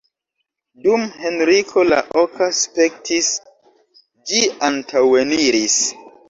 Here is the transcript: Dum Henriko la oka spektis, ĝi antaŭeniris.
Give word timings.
Dum 0.85 1.03
Henriko 1.25 1.83
la 1.89 1.99
oka 2.21 2.47
spektis, 2.61 3.29
ĝi 4.31 4.43
antaŭeniris. 4.71 5.79